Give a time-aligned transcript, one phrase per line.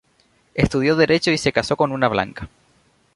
[0.55, 2.49] Estudió derecho y se casó con una blanca.